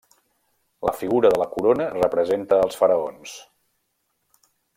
[0.87, 3.37] La figura de la corona representa als faraons.